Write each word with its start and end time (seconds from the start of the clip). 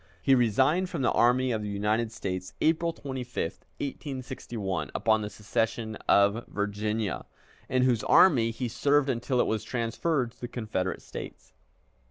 He 0.23 0.33
resigned 0.33 0.89
from 0.89 1.03
the 1.03 1.11
Army 1.11 1.51
of 1.51 1.61
the 1.61 1.69
United 1.69 2.11
States, 2.11 2.53
April 2.59 2.91
25, 2.91 3.37
1861, 3.79 4.89
upon 4.95 5.21
the 5.21 5.29
secession 5.29 5.95
of 6.09 6.43
Virginia, 6.47 7.27
in 7.69 7.83
whose 7.83 8.03
army 8.05 8.49
he 8.49 8.67
served 8.67 9.09
until 9.09 9.39
it 9.39 9.45
was 9.45 9.63
transferred 9.63 10.31
to 10.31 10.41
the 10.41 10.47
Confederate 10.47 11.03
States. 11.03 11.53